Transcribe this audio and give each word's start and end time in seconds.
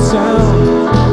sound. 0.00 1.05